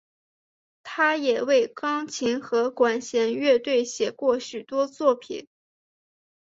[0.81, 5.47] 他也为钢琴和管弦乐队写过许多作品。